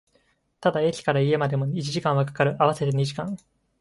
[0.61, 3.37] ただ、駅から家までも一時間は掛かる、合わせて二時間